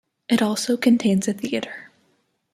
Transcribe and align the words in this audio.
It 0.27 0.41
also 0.41 0.77
contains 0.77 1.27
a 1.27 1.33
theatre. 1.33 1.91